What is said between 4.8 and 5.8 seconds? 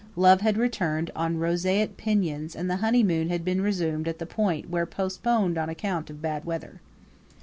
postponed on